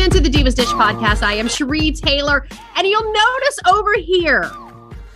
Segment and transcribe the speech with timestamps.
[0.00, 1.22] Into the Divas Dish podcast.
[1.22, 4.50] I am Cherie Taylor, and you'll notice over here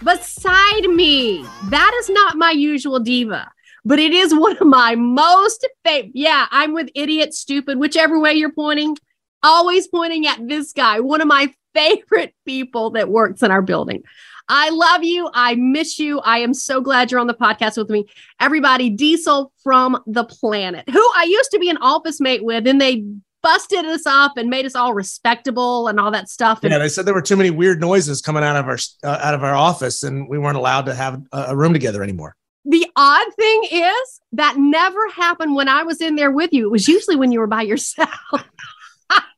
[0.05, 3.51] beside me, that is not my usual diva,
[3.87, 6.13] but it is one of my most favorite.
[6.15, 8.99] Yeah, I'm with idiot, stupid, whichever way you're pointing,
[9.43, 14.03] always pointing at this guy, one of my favorite people that works in our building.
[14.51, 15.31] I love you.
[15.33, 16.21] I miss you.
[16.21, 18.05] I am so glad you're on the podcast with me.
[18.39, 22.79] Everybody, Diesel from the planet, who I used to be an office mate with, and
[22.79, 23.07] they
[23.45, 26.61] busted us up and made us all respectable and all that stuff.
[26.65, 29.21] And Yeah, they said there were too many weird noises coming out of our uh,
[29.23, 32.35] out of our office, and we weren't allowed to have a, a room together anymore.
[32.65, 36.67] the odd thing is that never happened when I was in there with you.
[36.67, 38.11] It was usually when you were by yourself.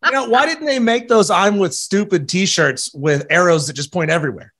[0.04, 3.92] You know, why didn't they make those "I'm with stupid" T-shirts with arrows that just
[3.92, 4.52] point everywhere?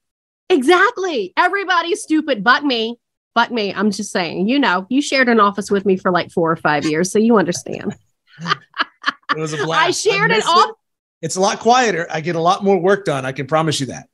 [0.50, 1.33] exactly.
[1.36, 2.98] Everybody's stupid but me.
[3.34, 3.72] But me.
[3.72, 6.56] I'm just saying, you know, you shared an office with me for like four or
[6.56, 7.94] five years, so you understand.
[9.30, 9.86] It was a blast.
[9.86, 10.70] I shared it all.
[10.70, 10.77] off.
[11.22, 12.06] It's a lot quieter.
[12.10, 13.24] I get a lot more work done.
[13.24, 14.08] I can promise you that.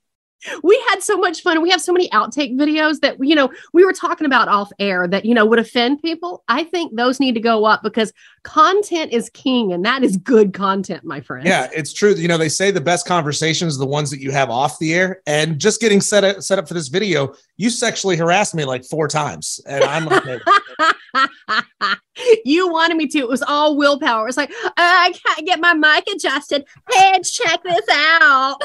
[0.62, 1.62] We had so much fun.
[1.62, 5.06] We have so many outtake videos that you know we were talking about off air
[5.08, 6.44] that you know would offend people.
[6.48, 8.12] I think those need to go up because
[8.42, 11.46] content is king, and that is good content, my friend.
[11.46, 12.14] Yeah, it's true.
[12.14, 14.94] You know, they say the best conversations are the ones that you have off the
[14.94, 15.22] air.
[15.26, 18.84] And just getting set up, set up for this video, you sexually harassed me like
[18.84, 20.38] four times, and I'm okay.
[21.14, 22.00] it.
[22.44, 23.18] you wanted me to.
[23.18, 24.28] It was all willpower.
[24.28, 26.64] It's like "Uh, I can't get my mic adjusted.
[26.90, 28.62] Hey, check this out.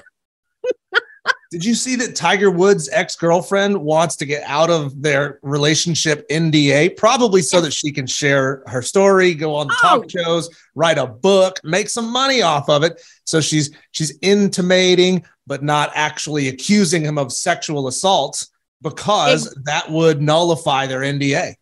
[1.49, 6.27] Did you see that Tiger Woods' ex girlfriend wants to get out of their relationship
[6.29, 10.07] NDA, probably so that she can share her story, go on the talk Oh.
[10.09, 13.01] shows, write a book, make some money off of it.
[13.23, 18.47] So she's she's intimating, but not actually accusing him of sexual assault
[18.81, 21.55] because that would nullify their NDA.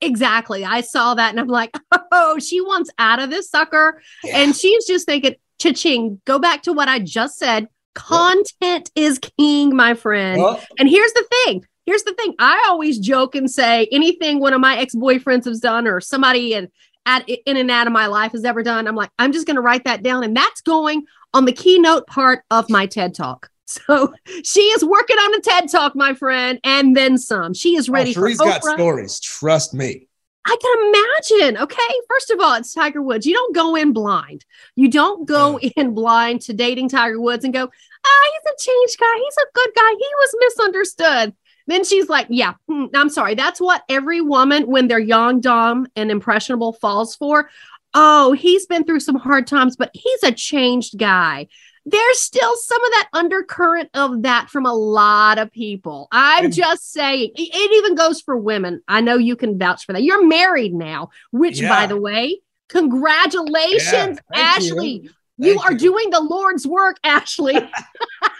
[0.00, 0.64] Exactly.
[0.64, 1.74] I saw that and I'm like,
[2.12, 4.00] oh, she wants out of this sucker.
[4.32, 7.68] And she's just thinking, cha-ching, go back to what I just said.
[7.94, 10.40] Content is king, my friend.
[10.40, 11.64] Well, And here's the thing.
[11.84, 12.34] Here's the thing.
[12.38, 16.70] I always joke and say anything one of my ex-boyfriends has done or somebody in
[17.06, 18.86] at in and out of my life has ever done.
[18.86, 21.04] I'm like, I'm just going to write that down, and that's going
[21.34, 23.48] on the keynote part of my TED talk.
[23.64, 24.12] So
[24.44, 27.54] she is working on a TED talk, my friend, and then some.
[27.54, 29.18] She is oh, ready oh, Cherie's got stories.
[29.18, 30.08] Trust me.
[30.44, 31.62] I can imagine.
[31.62, 31.94] Okay.
[32.08, 33.26] First of all, it's Tiger Woods.
[33.26, 34.44] You don't go in blind.
[34.74, 38.98] You don't go in blind to dating Tiger Woods and go, ah, he's a changed
[38.98, 39.16] guy.
[39.16, 39.90] He's a good guy.
[39.90, 41.34] He was misunderstood.
[41.68, 43.36] Then she's like, yeah, mm, I'm sorry.
[43.36, 47.48] That's what every woman, when they're young, dumb, and impressionable, falls for.
[47.94, 51.46] Oh, he's been through some hard times, but he's a changed guy.
[51.84, 56.08] There's still some of that undercurrent of that from a lot of people.
[56.12, 58.82] I'm just saying, it even goes for women.
[58.86, 60.02] I know you can vouch for that.
[60.02, 64.64] You're married now, which, by the way, congratulations, Yeah, thank
[65.02, 65.10] you.
[65.38, 65.78] You Thank are you.
[65.78, 67.58] doing the Lord's work, Ashley.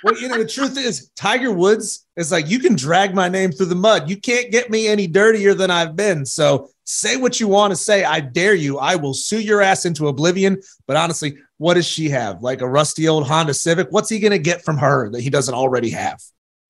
[0.05, 3.53] Well, you know, the truth is, Tiger Woods is like, you can drag my name
[3.53, 4.11] through the mud.
[4.11, 6.27] You can't get me any dirtier than I've been.
[6.27, 8.03] So say what you want to say.
[8.03, 8.79] I dare you.
[8.79, 10.61] I will sue your ass into oblivion.
[10.89, 12.43] But honestly, what does she have?
[12.43, 13.89] Like a rusty old Honda Civic?
[13.91, 16.21] What's he going to get from her that he doesn't already have?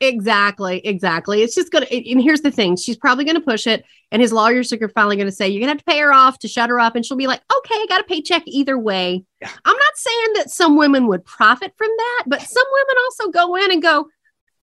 [0.03, 1.43] Exactly, exactly.
[1.43, 1.87] It's just gonna.
[1.87, 5.31] And here's the thing: she's probably gonna push it, and his lawyers are finally gonna
[5.31, 7.29] say you're gonna have to pay her off to shut her up, and she'll be
[7.29, 9.51] like, "Okay, I got a paycheck either way." Yeah.
[9.65, 13.55] I'm not saying that some women would profit from that, but some women also go
[13.55, 14.09] in and go,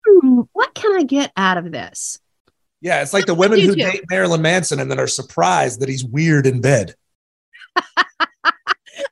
[0.05, 2.19] hmm, "What can I get out of this?"
[2.81, 6.03] Yeah, it's like the women who date Marilyn Manson and then are surprised that he's
[6.03, 6.95] weird in bed.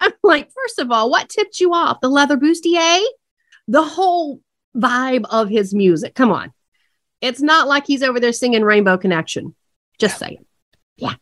[0.01, 2.01] I'm like, first of all, what tipped you off?
[2.01, 3.01] The leather bustier?
[3.69, 4.41] The whole
[4.75, 6.15] vibe of his music.
[6.15, 6.53] Come on.
[7.21, 9.55] It's not like he's over there singing Rainbow Connection.
[9.99, 10.45] Just saying.
[10.97, 11.15] Yeah.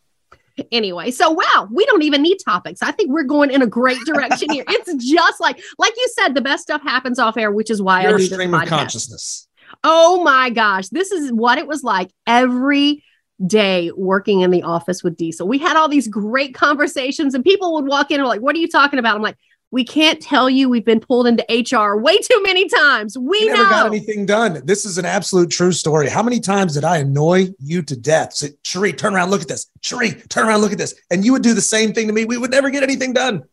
[0.72, 2.82] Anyway, so wow, we don't even need topics.
[2.82, 4.64] I think we're going in a great direction here.
[4.68, 8.00] It's just like, like you said, the best stuff happens off air, which is why
[8.00, 9.48] I Your do this stream of consciousness.
[9.84, 10.88] Oh my gosh.
[10.88, 13.04] This is what it was like every
[13.44, 15.46] day working in the office with Diesel.
[15.46, 18.58] We had all these great conversations, and people would walk in and like, What are
[18.58, 19.16] you talking about?
[19.16, 19.38] I'm like,
[19.70, 23.18] We can't tell you we've been pulled into HR way too many times.
[23.18, 23.68] We, We never know.
[23.68, 24.62] got anything done.
[24.64, 26.08] This is an absolute true story.
[26.08, 28.32] How many times did I annoy you to death?
[28.32, 29.70] Say, Cherie, turn around, look at this.
[29.82, 30.94] Cherie, turn around, look at this.
[31.10, 32.24] And you would do the same thing to me.
[32.24, 33.44] We would never get anything done.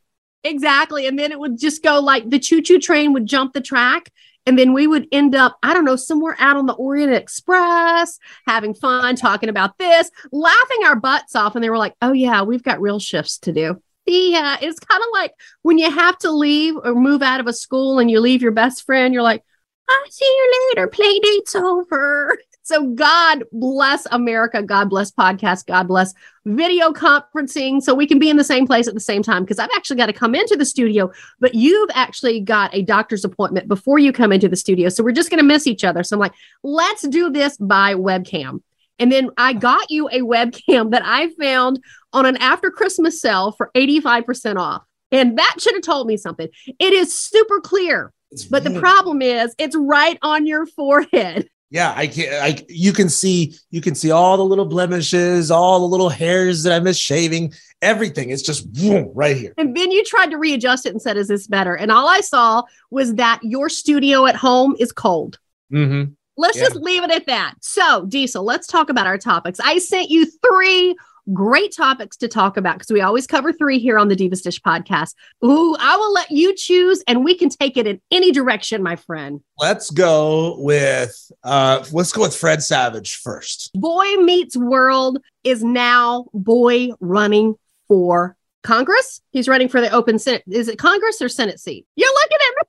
[0.46, 1.06] Exactly.
[1.08, 4.12] And then it would just go like the choo choo train would jump the track.
[4.46, 8.20] And then we would end up, I don't know, somewhere out on the Orient Express,
[8.48, 11.56] having fun, talking about this, laughing our butts off.
[11.56, 13.82] And they were like, oh, yeah, we've got real shifts to do.
[14.06, 14.58] Yeah.
[14.62, 18.00] It's kind of like when you have to leave or move out of a school
[18.00, 19.44] and you leave your best friend, you're like,
[19.88, 20.88] I'll see you later.
[20.88, 22.38] Play date's over.
[22.66, 24.64] So God bless America.
[24.64, 25.68] God bless podcast.
[25.68, 26.16] God bless
[26.46, 29.44] video conferencing so we can be in the same place at the same time.
[29.44, 33.24] Because I've actually got to come into the studio, but you've actually got a doctor's
[33.24, 34.90] appointment before you come into the studio.
[34.90, 36.02] So we're just going to miss each other.
[36.02, 38.62] So I'm like, let's do this by webcam.
[39.00, 41.80] And then I got you a webcam that I found
[42.14, 44.84] on an after Christmas sale for 85% off.
[45.12, 46.48] And that should have told me something.
[46.80, 51.50] It is super clear, It's but the problem is it's right on your forehead.
[51.72, 55.80] Yeah, I can I you can see you can see all the little blemishes, all
[55.80, 58.30] the little hairs that I miss shaving, everything.
[58.30, 59.54] It's just boom, right here.
[59.58, 61.76] And then you tried to readjust it and said, Is this better?
[61.76, 65.40] And all I saw was that your studio at home is cold.
[65.74, 66.14] Mm-hmm.
[66.38, 66.64] Let's Yeah.
[66.66, 67.56] just leave it at that.
[67.62, 69.60] So, Diesel, let's talk about our topics.
[69.64, 70.96] I sent you three
[71.34, 74.62] great topics to talk about because we always cover three here on the Divas Dish
[74.62, 75.16] podcast.
[75.44, 78.96] Ooh, I will let you choose and we can take it in any direction, my
[78.96, 79.42] friend.
[79.58, 83.72] Let's go with uh let's go with Fred Savage first.
[83.74, 87.56] Boy Meets World is now boy running
[87.88, 89.22] for Congress.
[89.32, 90.44] He's running for the open Senate.
[90.48, 91.88] Is it Congress or Senate seat?
[91.96, 92.62] You're looking at me.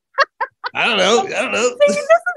[0.74, 1.36] I don't know.
[1.36, 1.68] I don't know.
[1.68, 2.35] See, this is, this is the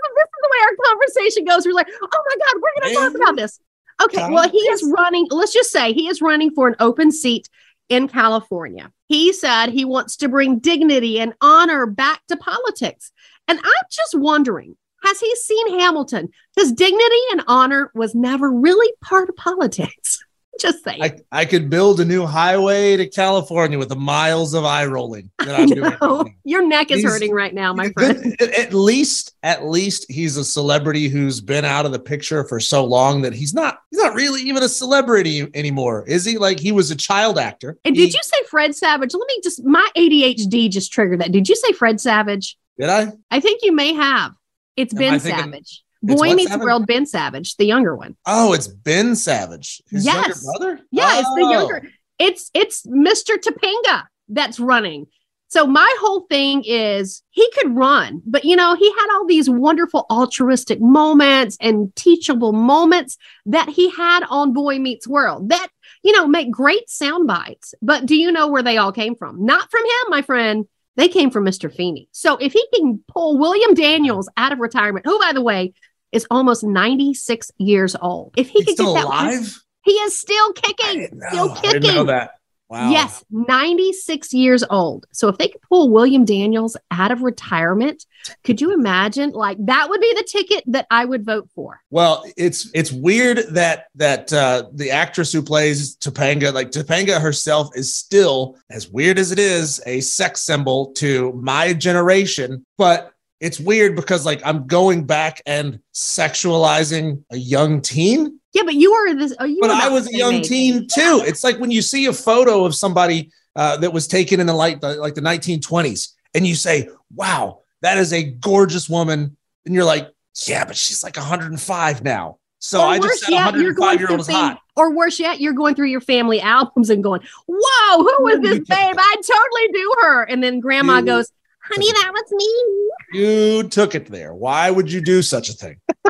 [0.50, 1.66] way our conversation goes.
[1.66, 3.60] We're like, oh my God, we're going to talk about this.
[4.01, 7.50] Okay, well, he is running, let's just say he is running for an open seat
[7.90, 8.92] in California.
[9.07, 13.12] He said he wants to bring dignity and honor back to politics.
[13.48, 16.30] And I'm just wondering, has he seen Hamilton?
[16.56, 20.24] Because dignity and honor was never really part of politics.
[20.60, 21.02] just saying.
[21.02, 25.32] I, I could build a new highway to California with the miles of eye rolling
[25.40, 25.92] that I'm doing.
[26.02, 28.36] right your neck is He's- hurting right now, my friend.
[28.38, 32.60] good- at- least, at least he's a celebrity who's been out of the picture for
[32.60, 36.38] so long that he's not he's not really even a celebrity anymore, is he?
[36.38, 37.78] Like he was a child actor.
[37.86, 39.14] And He- did you say Fred Savage?
[39.14, 41.32] Let me just, my ADHD just triggered that.
[41.32, 42.58] Did you say Fred Savage?
[42.78, 43.12] Did I?
[43.32, 44.32] I think you may have.
[44.78, 45.84] It's Am Ben Savage.
[46.01, 46.63] Boy Meets Savage?
[46.63, 48.16] World, Ben Savage, the younger one.
[48.25, 50.44] Oh, it's Ben Savage, his younger Yes.
[50.46, 50.80] brother.
[50.92, 51.51] Yeah, it's the Oh.
[51.51, 51.84] younger.
[52.18, 53.36] It's it's Mr.
[53.38, 55.07] Topanga that's running.
[55.51, 59.50] So my whole thing is he could run, but you know, he had all these
[59.50, 63.18] wonderful altruistic moments and teachable moments
[63.48, 65.68] that he had on Boy Meets World that,
[66.04, 67.74] you know, make great sound bites.
[67.81, 69.44] But do you know where they all came from?
[69.44, 70.66] Not from him, my friend.
[70.98, 71.74] They came from Mr.
[71.74, 72.10] Feeny.
[72.12, 75.74] So if he can pull William Daniels out of retirement, who by the way
[76.12, 78.34] is almost 96 years old.
[78.38, 79.64] If he He's could still get that alive.
[79.84, 82.06] he is still kicking, still I didn't know kicking.
[82.08, 82.32] that.
[82.72, 82.92] Wow.
[82.92, 85.08] Yes, 96 years old.
[85.12, 88.06] So if they could pull William Daniels out of retirement,
[88.44, 89.32] could you imagine?
[89.32, 91.82] Like that would be the ticket that I would vote for.
[91.90, 97.70] Well, it's it's weird that that uh, the actress who plays Topanga, like Topanga herself,
[97.76, 102.64] is still as weird as it is a sex symbol to my generation.
[102.78, 108.75] But it's weird because like I'm going back and sexualizing a young teen, Yeah, but
[108.75, 109.36] you were this.
[109.39, 110.47] Oh, you but I was a young age.
[110.47, 111.24] teen too.
[111.25, 114.53] It's like when you see a photo of somebody uh, that was taken in the
[114.53, 119.86] light, like the 1920s, and you say, "Wow, that is a gorgeous woman," and you're
[119.86, 120.10] like,
[120.46, 124.12] "Yeah, but she's like 105 now." So Or I just said yet, you're 105 year
[124.12, 124.60] old is hot.
[124.75, 128.60] Or worse yet, you're going through your family albums and going, "Whoa, who was this
[128.60, 128.96] babe?
[128.98, 131.31] I totally do her." And then Grandma goes,
[131.70, 134.34] "Honey, that was me." You took it there.
[134.34, 135.80] Why would you do such a thing?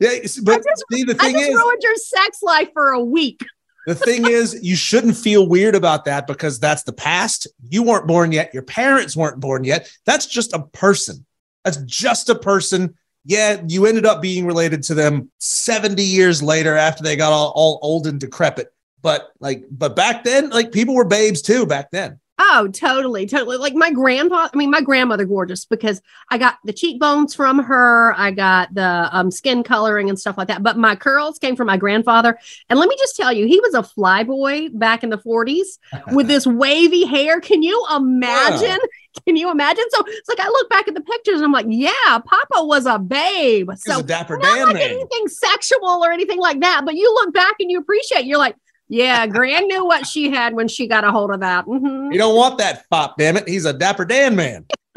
[0.00, 3.40] yeah, but just- see, the I just is, ruined your sex life for a week.
[3.86, 7.46] the thing is, you shouldn't feel weird about that because that's the past.
[7.68, 8.52] You weren't born yet.
[8.52, 9.90] Your parents weren't born yet.
[10.04, 11.24] That's just a person.
[11.64, 12.94] That's just a person.
[13.24, 17.52] Yeah, you ended up being related to them 70 years later after they got all,
[17.54, 18.72] all old and decrepit.
[19.02, 22.20] But like, but back then, like people were babes too back then.
[22.42, 23.58] Oh, totally, totally.
[23.58, 28.14] Like my grandpa, I mean, my grandmother gorgeous because I got the cheekbones from her.
[28.16, 30.62] I got the um, skin coloring and stuff like that.
[30.62, 32.38] But my curls came from my grandfather.
[32.70, 35.78] And let me just tell you, he was a fly boy back in the 40s
[36.14, 37.40] with this wavy hair.
[37.42, 38.78] Can you imagine?
[39.26, 39.84] Can you imagine?
[39.90, 41.90] So it's like I look back at the pictures and I'm like, yeah,
[42.24, 43.68] Papa was a babe.
[43.76, 44.82] So a dapper not like man.
[44.90, 46.86] anything sexual or anything like that.
[46.86, 48.24] But you look back and you appreciate.
[48.24, 48.56] You're like,
[48.92, 51.64] Yeah, Gran knew what she had when she got a hold of that.
[51.64, 52.12] Mhm.
[52.12, 53.48] You don't want that fop, damn it.
[53.48, 54.66] He's a Dapper Dan man.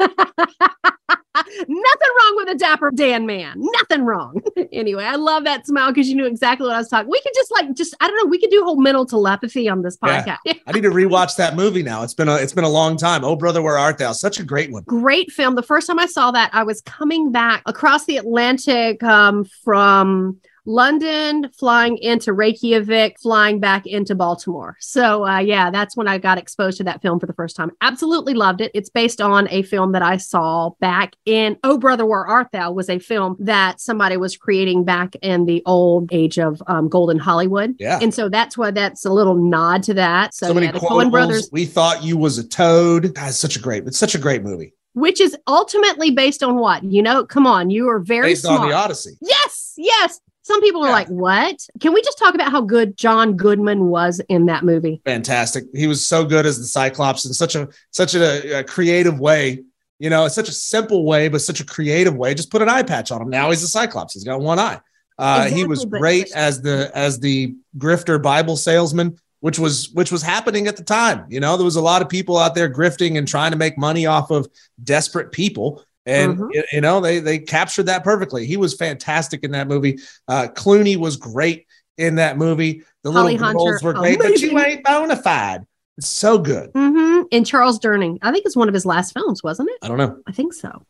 [1.36, 3.54] Nothing wrong with a dapper Dan man.
[3.56, 4.40] Nothing wrong.
[4.72, 7.10] anyway, I love that smile because you knew exactly what I was talking.
[7.10, 8.30] We could just like just I don't know.
[8.30, 10.24] We could do whole mental telepathy on this Yeah.
[10.24, 10.60] podcast.
[10.66, 12.02] I need to rewatch that movie now.
[12.02, 13.24] It's been a it's been a long time.
[13.24, 14.12] Oh brother, where art thou?
[14.12, 14.84] Such a great one.
[14.84, 15.54] Great film.
[15.56, 20.38] The first time I saw that, I was coming back across the Atlantic um, from
[20.66, 24.76] London, flying into Reykjavik, flying back into Baltimore.
[24.80, 27.70] So, uh, yeah, that's when I got exposed to that film for the first time.
[27.80, 28.70] Absolutely loved it.
[28.74, 32.72] It's based on a film that I saw back in Oh Brother, Where Art Thou
[32.72, 37.18] was a film that somebody was creating back in the old age of um, Golden
[37.18, 37.74] Hollywood.
[37.78, 37.98] Yeah.
[38.00, 40.34] And so that's why that's a little nod to that.
[40.34, 40.80] So, So, many yeah, the.
[40.80, 43.14] Coen brothers We thought you was a toad.
[43.14, 44.72] God, it's such a great, it's such a great movie.
[44.94, 46.82] which is ultimately based on what?
[46.84, 48.60] You know, come on, you are very Based smart.
[48.62, 49.12] on the Odyssey.
[49.20, 50.20] yes, yes.
[50.44, 50.92] Some people are Yeah.
[50.92, 55.00] like, "What?" Can we just talk about how good John Goodman was in that movie?
[55.04, 55.64] Fantastic.
[55.74, 59.64] He was so good as the Cyclops in such a such a, a creative way.
[59.98, 62.34] You know, it's such a simple way, but such a creative way.
[62.34, 63.30] Just put an eye patch on him.
[63.30, 64.12] Now he's a Cyclops.
[64.14, 64.80] He's got one eye.
[65.18, 69.90] Uh, he was Exactly, but- great as the as the grifter Bible salesman, which was
[69.94, 71.24] which was happening at the time.
[71.30, 73.78] You know, there was a lot of people out there grifting and trying to make
[73.78, 74.46] money off of
[74.82, 75.82] desperate people.
[76.06, 76.48] And Mhm.
[76.54, 78.46] y- you know they they captured that perfectly.
[78.46, 79.98] He was fantastic in that movie.
[80.28, 82.82] Uh, Clooney was great in that movie.
[83.04, 84.58] The Holly little girls were great, but you amazing.
[84.58, 85.62] ain't bona fide.
[85.96, 86.70] It's so good.
[86.74, 89.78] hmm And Charles Durning, I think it's one of his last films, wasn't it?
[89.82, 90.18] I don't know.
[90.26, 90.82] I think so.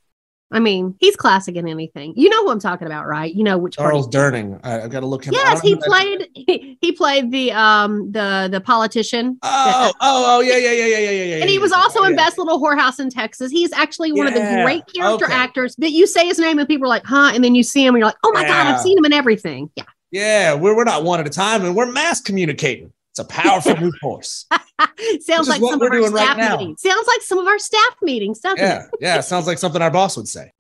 [0.55, 2.15] I mean, he's classic in anything.
[2.17, 3.35] You know who I'm talking about, right?
[3.35, 4.61] You know which Charles Durning.
[4.63, 5.35] I, I've got to look him.
[5.35, 6.29] Yes, he that- played.
[6.45, 9.39] He, he played the um the the politician.
[9.43, 11.37] Oh, oh, oh, yeah, yeah, yeah, yeah, yeah, yeah.
[11.37, 11.79] And he was yeah.
[11.79, 12.17] also Oh, in yeah.
[12.17, 13.51] Best Little Whorehouse in Texas.
[13.51, 15.33] He's actually one of the great character okay.
[15.33, 17.33] actors that you say his name and people are like, huh?
[17.35, 19.13] And then you see him and you're like, oh my God, I've seen him in
[19.15, 19.71] everything.
[19.77, 19.85] Yeah.
[20.11, 22.93] Yeah, we're we're not one at a time, and we're mass communicating.
[23.15, 24.45] It's a powerful new force.
[25.21, 26.57] Sounds like some of our right staff now.
[26.57, 26.83] meetings.
[26.83, 28.63] Sounds like some of our staff meetings, doesn't it?
[28.63, 29.21] Yeah, yeah.
[29.21, 30.51] Sounds like something our boss would say.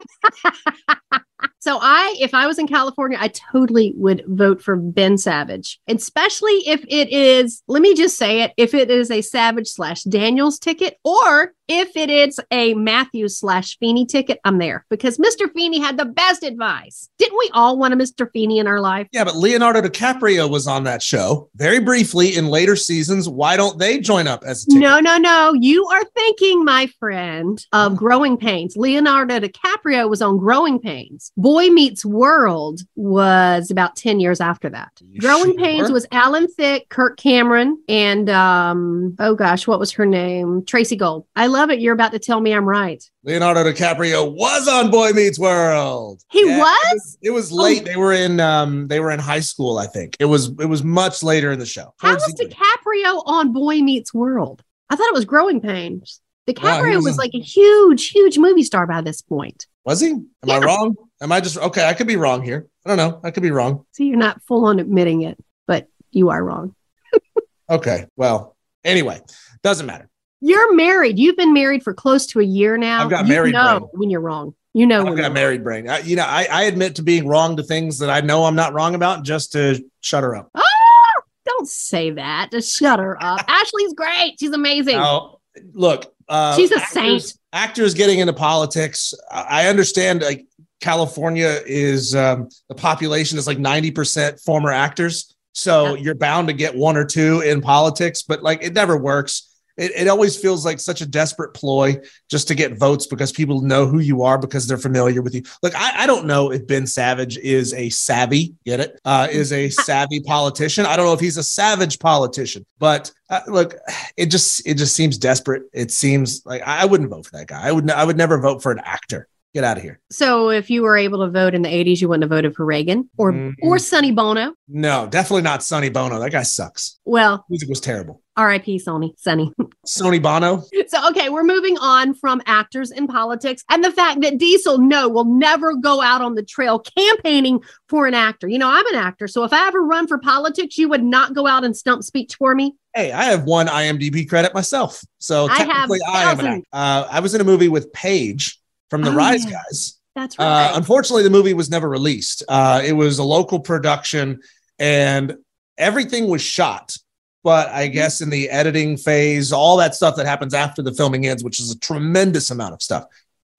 [1.64, 6.52] So I, if I was in California, I totally would vote for Ben Savage, especially
[6.68, 7.62] if it is.
[7.68, 11.96] Let me just say it: if it is a Savage slash Daniels ticket, or if
[11.96, 15.50] it is a Matthews slash Feeny ticket, I'm there because Mr.
[15.54, 17.08] Feeny had the best advice.
[17.18, 18.30] Didn't we all want a Mr.
[18.30, 19.08] Feeny in our life?
[19.12, 23.26] Yeah, but Leonardo DiCaprio was on that show very briefly in later seasons.
[23.26, 24.82] Why don't they join up as a ticket?
[24.82, 25.54] No, no, no.
[25.54, 27.96] You are thinking, my friend, of oh.
[27.96, 28.76] Growing Pains.
[28.76, 31.32] Leonardo DiCaprio was on Growing Pains.
[31.38, 34.90] Boy Meets World was about 10 years after that.
[35.00, 35.58] You Growing sure?
[35.58, 40.64] Pains was Alan Thicke, Kirk Cameron, and um, oh gosh, what was her name?
[40.66, 41.26] Tracey Gold.
[41.36, 41.80] I love it.
[41.80, 43.02] You're about to tell me I'm right.
[43.22, 46.22] Leonardo DiCaprio was on Boy Meets World.
[46.30, 47.18] He Yeah, was?
[47.22, 47.84] It was late.
[47.84, 50.16] They were in um they were in high school, I think.
[50.20, 51.94] It was it was much later in the show.
[51.98, 52.34] How was.
[52.34, 54.62] DiCaprio on Boy Meets World?
[54.90, 56.20] I thought it was Growing Pains.
[56.46, 59.66] DiCaprio was was in- like a huge, huge movie star by this point.
[59.86, 60.10] Was he?
[60.10, 60.94] Am I wrong?
[61.24, 61.88] Am I just okay?
[61.88, 62.66] I could be wrong here.
[62.84, 63.18] I don't know.
[63.24, 63.86] I could be wrong.
[63.92, 66.74] See, you're not full on admitting it, but you are wrong.
[67.70, 68.04] Okay.
[68.14, 68.54] Well,
[68.84, 69.22] anyway,
[69.62, 70.10] doesn't matter.
[70.42, 71.18] You're married.
[71.18, 73.02] You've been married for close to a year now.
[73.02, 73.90] I've got you married know brain.
[73.94, 74.54] when you're wrong.
[74.74, 75.88] You know I've when got married brain.
[75.88, 78.54] I, you know, I, I admit to being wrong to things that I know I'm
[78.54, 80.50] not wrong about just to shut her up.
[80.54, 80.62] wrong.
[80.62, 82.50] Ah, don't say that.
[82.50, 83.42] Just shut her up.
[83.48, 84.34] Ashley's great.
[84.38, 84.96] She's amazing.
[84.98, 85.38] Now,
[85.72, 86.92] look, uh, She's a actors-
[87.30, 87.38] saint.
[87.54, 89.14] Actors getting into politics.
[89.30, 90.20] I understand.
[90.20, 90.44] Like
[90.84, 96.04] California is um, the population is like ninety percent former actors, so Yep.
[96.04, 99.50] you're bound to get one or two in politics, but like it never works.
[99.76, 101.96] It, it always feels like such a desperate ploy
[102.30, 105.42] just to get votes because people know who you are because they're familiar with you.
[105.64, 109.52] Look, I, I don't know if Ben Savage is a savvy, get it, uh, is
[109.52, 110.86] a savvy politician.
[110.86, 113.74] I don't know if he's a savage politician, but uh, look,
[114.16, 115.62] it just it just seems desperate.
[115.72, 117.66] It seems like I I wouldn't vote for that guy.
[117.66, 119.26] I would I would never vote for an actor.
[119.54, 120.00] Get out of here.
[120.10, 122.64] So if you were able to vote in the 80s, you wouldn't have voted for
[122.66, 123.54] Reagan or Mm.
[123.62, 124.52] or Sonny Bono.
[124.66, 126.18] No, definitely not Sonny Bono.
[126.18, 126.98] That guy sucks.
[127.04, 128.20] Well, Music was terrible.
[128.36, 128.80] R.I.P.
[128.80, 129.14] Sonny.
[129.16, 129.52] Sonny.
[129.86, 130.64] Sonny Bono.
[130.88, 135.08] So, okay, we're moving on from actors in politics and the fact that Diesel, no,
[135.08, 138.48] will never go out on the trail campaigning for an actor.
[138.48, 139.26] You know, I'm an actor.
[139.28, 142.34] So if I ever run for politics, you would not go out and stump speech
[142.36, 142.74] for me.
[142.94, 145.00] Hey, I have one IMDb credit myself.
[145.18, 146.66] So I have technically, I, am an actor.
[146.72, 148.58] Uh, I was in a movie with Paige
[148.90, 149.44] from the Oh, Rise.
[149.44, 149.98] Guys.
[150.14, 150.44] That's right.
[150.44, 150.76] Uh, right.
[150.76, 152.42] unfortunately, the movie was never released.
[152.48, 154.40] Uh, it was a local production,
[154.78, 155.36] and
[155.76, 156.96] everything was shot.
[157.42, 161.26] But I guess in the editing phase, all that stuff that happens after the filming
[161.26, 163.04] ends, which is a tremendous amount of stuff.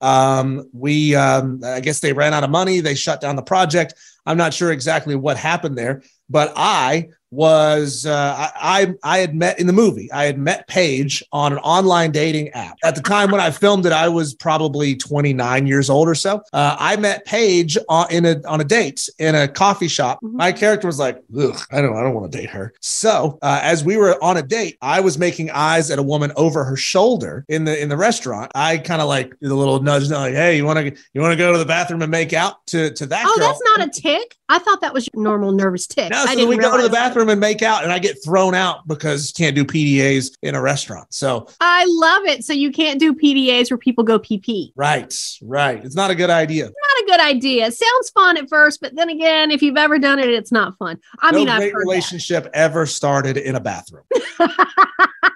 [0.00, 2.80] Um, we, um, I guess they ran out of money.
[2.80, 3.94] They shut down the project.
[4.26, 9.60] I'm not sure exactly what happened there, but I was uh, I, I had met
[9.60, 10.10] in the movie.
[10.10, 12.76] I had met Paige on an online dating app.
[12.82, 16.40] At the time when I filmed it, I was probably 29 years old or so.
[16.52, 20.18] Uh, I met Paige on in a on a date in a coffee shop.
[20.22, 20.32] Mhm.
[20.32, 22.72] My character was like, Ugh, I don't I don't want to date her.
[22.80, 26.32] So uh, as we were on a date, I was making eyes at a woman
[26.36, 28.50] over her shoulder in the in the restaurant.
[28.54, 31.32] I kind of like did a little nudge, like, hey, you want to you want
[31.32, 33.46] to go to the bathroom and make out to to that Oh, girl?
[33.48, 34.36] that's not a tick.
[34.48, 36.10] I thought that was your normal nervous tick.
[36.10, 38.86] No, so we go to the bathroom and make out, and I get thrown out
[38.86, 41.12] because you can't do PDAs in a restaurant.
[41.12, 42.44] So, I love it.
[42.44, 44.72] So you can't do PDAs where people go pee pee.
[44.76, 45.84] right, right.
[45.84, 46.64] It's not a good idea.
[46.64, 47.66] Not a good idea.
[47.66, 50.76] It sounds fun at first, but then again, if you've ever done it, it's not
[50.78, 50.98] fun.
[51.20, 54.04] I no mean, I've great relationship ever started in a bathroom.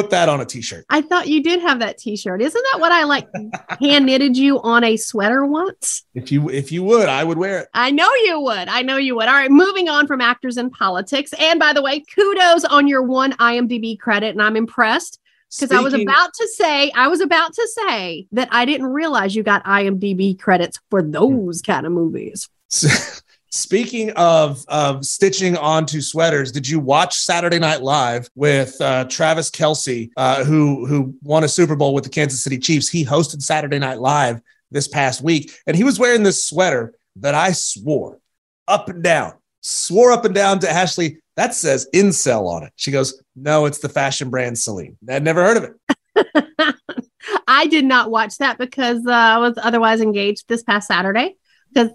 [0.00, 0.04] that.
[0.04, 0.86] Put that on a t-shirt.
[0.90, 2.42] I thought you did have that T-shirt.
[2.42, 3.28] Isn't that what I like
[3.80, 6.04] hand knitted you on a sweater once?
[6.14, 7.68] If you if you would, I would wear it.
[7.74, 8.68] I know you would.
[8.68, 9.28] I know you would.
[9.28, 11.32] All right, moving on from actors in politics.
[11.38, 15.20] And by the way, kudos on your one IMDb credit, and I'm impressed
[15.58, 19.34] because I was about to say, I was about to say that I didn't realize
[19.34, 21.72] you got IMDb credits for those hmm.
[21.72, 22.48] kind of movies.
[23.52, 29.50] Speaking of of stitching onto sweaters, did you watch Saturday Night Live with uh, Travis
[29.50, 32.88] Kelce, uh, who who won a Super Bowl with the Kansas City Chiefs?
[32.88, 34.40] He hosted Saturday Night Live
[34.70, 38.20] this past week, and he was wearing this sweater that I swore
[38.68, 41.20] up and down, swore up and down to Ashley.
[41.34, 42.72] That says incel on it.
[42.76, 46.76] She goes, "No, it's the fashion brand Celine." I'd never heard of it.
[47.48, 51.34] I did not watch that because uh, I was otherwise engaged this past Saturday.
[51.72, 51.90] Because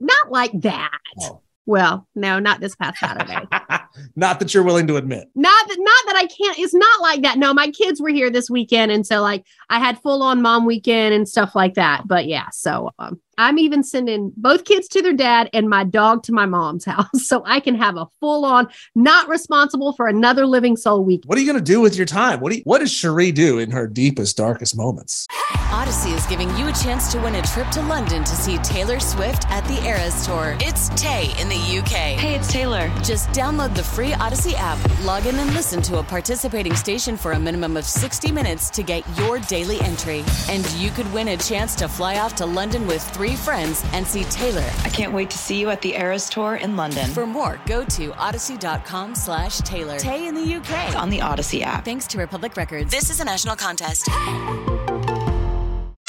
[0.00, 0.98] not like that.
[1.22, 1.40] Oh.
[1.68, 3.44] Well, no, not this past Saturday.
[4.14, 5.28] Not that you're willing to admit.
[5.34, 6.58] not that not that I can't.
[6.58, 7.38] It's not like that.
[7.38, 10.66] No, my kids were here this weekend, and so like I had full on mom
[10.66, 12.06] weekend and stuff like that.
[12.06, 16.22] But yeah, so um, I'm even sending both kids to their dad and my dog
[16.24, 20.46] to my mom's house, so I can have a full on, not responsible for another
[20.46, 21.22] living soul week.
[21.26, 22.40] What are you going to do with your time?
[22.40, 25.26] What do you, what does Cherie do in her deepest, darkest moments?
[25.68, 29.00] Audacy is giving you a chance to win a trip to London to see Taylor
[29.00, 30.56] Swift at the Eras Tour.
[30.60, 32.16] It's Tay in the UK.
[32.16, 32.88] Hey, it's Taylor.
[33.02, 37.32] Just download the free Audacy app, log in and listen to a participating station for
[37.32, 40.24] a minimum of 60 minutes to get your daily entry.
[40.48, 44.06] And you could win a chance to fly off to London with three friends and
[44.06, 44.68] see Taylor.
[44.84, 47.10] I can't wait to see you at the Eras Tour in London.
[47.10, 49.98] For more, go to audacy.com slash Taylor.
[49.98, 50.94] Tay in the UK.
[50.94, 51.84] on the Audacy app.
[51.84, 52.90] Thanks to Republic Records.
[52.90, 54.08] This is a national contest.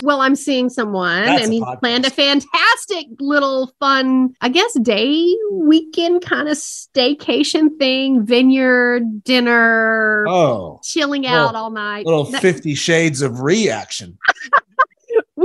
[0.04, 5.26] Well, I'm seeing someone, That's and he planned a fantastic little fun, I guess, day
[5.52, 12.06] weekend kind of staycation thing, vineyard dinner, Oh, chilling Little- out all night.
[12.06, 14.20] little That- 50 shades of reaction.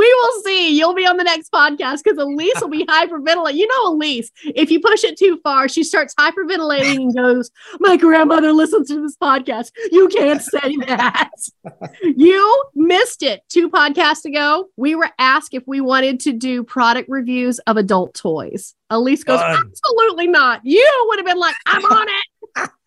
[0.03, 0.77] we will see.
[0.77, 3.55] You'll be on the next podcast because Elise will be hyperventilating.
[3.55, 7.97] You know, Elise, if you push it too far, she starts hyperventilating and goes, My
[7.97, 9.71] grandmother listens to this podcast.
[9.93, 11.31] You can't say that.
[12.03, 14.71] you missed it two podcasts ago.
[14.77, 18.75] We were asked if we wanted to do product reviews of adult toys.
[18.91, 19.71] Elise goes, Done.
[19.71, 20.63] Absolutely not.
[20.65, 22.71] You would have been like, I'm on it.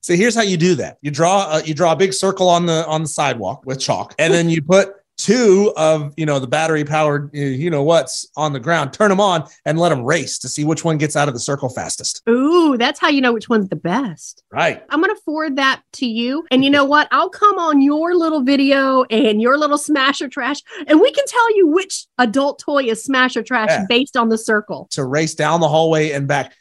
[0.00, 0.96] So here's how you do that.
[1.02, 4.14] You draw uh, you draw a big circle on the on the sidewalk with chalk,
[4.18, 8.52] and then you put two of you know the battery powered you know what's on
[8.52, 8.92] the ground.
[8.92, 11.40] Turn them on and let them race to see which one gets out of the
[11.40, 12.22] circle fastest.
[12.28, 14.42] Ooh, that's how you know which one's the best.
[14.52, 14.82] Right.
[14.88, 16.44] I'm going to forward that to you.
[16.50, 17.08] And you know what?
[17.10, 21.24] I'll come on your little video and your little smash or trash, and we can
[21.26, 23.86] tell you which adult toy is smash or trash Yeah.
[23.88, 24.86] based on the circle.
[24.92, 26.54] To race down the hallway and back.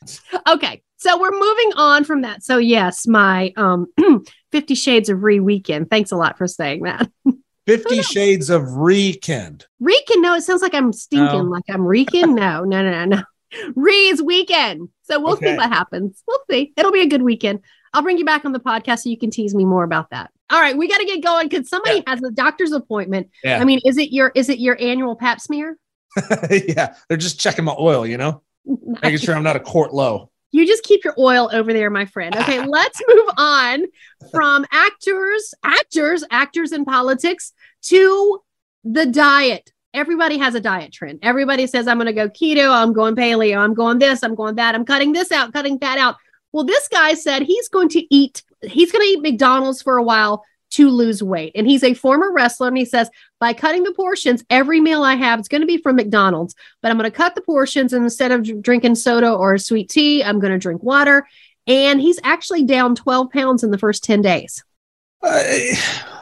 [0.47, 0.81] Okay.
[0.99, 2.43] So we're moving on from that.
[2.43, 3.85] So yes, my um
[4.51, 5.91] 50 shades of re weekend.
[5.91, 7.07] Thanks a lot for saying that.
[7.67, 9.65] Fifty Shades of Reekend.
[9.82, 10.21] Reekend?
[10.21, 12.34] no, it sounds like I'm stinking, like I'm reeking.
[12.34, 13.23] No, no, no, no, no.
[13.75, 14.88] Ree's weekend.
[15.03, 16.23] So we'll see what happens.
[16.25, 16.71] We'll see.
[16.77, 17.60] It'll be a good weekend.
[17.93, 20.32] I'll bring you back on the podcast so you can tease me more about that.
[20.49, 23.30] All right, we got to get going because somebody has a doctor's appointment.
[23.43, 23.60] Yeah.
[23.60, 25.77] I mean, is it your is it your annual pap smear?
[26.49, 30.32] yeah, they're just checking my oil, you know, making sure I'm not a quart low.
[30.51, 32.34] You just keep your oil over there, my friend.
[32.34, 33.86] Okay, let's move on
[34.32, 37.51] from actors, actors, actors in politics
[37.88, 38.41] to
[38.84, 39.71] the diet.
[39.93, 41.19] Everybody has a diet trend.
[41.23, 44.56] Everybody says, I'm going to go keto, I'm going paleo, I'm going this, I'm going
[44.56, 46.15] that, I'm cutting this out, cutting that out.
[46.52, 50.04] Well, this guy said he's going to eat, he's going to eat McDonald's for a
[50.04, 51.54] while to lose weight.
[51.56, 52.67] And he's a former wrestler.
[52.67, 55.78] And he says, by cutting the portions, every meal I have is going to be
[55.78, 57.93] from McDonald's, but I'm going to cut the portions.
[57.93, 61.26] And instead of drinking soda or sweet tea, I'm going to drink water.
[61.67, 64.63] And he's actually down 12 pounds in the first 10 days.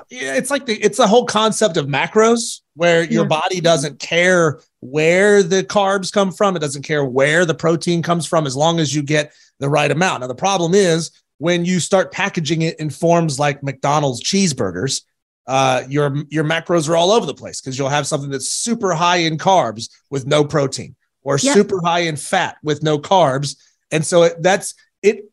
[0.09, 3.27] It's like the it's the whole concept of macros where your Yeah.
[3.29, 6.55] body doesn't care where the carbs come from.
[6.55, 9.89] It doesn't care where the protein comes from as long as you get the right
[9.89, 10.21] amount.
[10.21, 15.01] Now, the problem is when you start packaging it in forms like McDonald's cheeseburgers,
[15.47, 18.93] uh, your your macros are all over the place because you'll have something that's super
[18.93, 23.55] high in carbs with no protein, or super high in fat with no carbs,
[23.91, 25.25] and so it, that's it.